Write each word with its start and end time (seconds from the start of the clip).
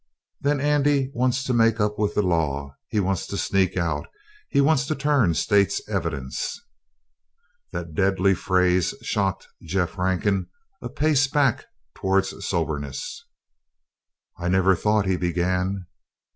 Then 0.39 0.59
Andy 0.59 1.11
wants 1.13 1.43
to 1.43 1.53
make 1.53 1.79
up 1.79 1.99
with 1.99 2.15
the 2.15 2.23
law. 2.23 2.75
He 2.87 2.99
wants 2.99 3.27
to 3.27 3.37
sneak 3.37 3.77
out. 3.77 4.07
He 4.49 4.59
wants 4.59 4.87
to 4.87 4.95
turn 4.95 5.35
state's 5.35 5.79
evidence!" 5.87 6.59
The 7.71 7.85
deadly 7.85 8.33
phrase 8.33 8.95
shocked 9.03 9.47
Jeff 9.61 9.99
Rankin 9.99 10.47
a 10.81 10.89
pace 10.89 11.27
back 11.27 11.65
toward 11.93 12.25
soberness. 12.25 13.23
"I 14.39 14.47
never 14.47 14.75
thought," 14.75 15.05
he 15.05 15.17
began. 15.17 15.85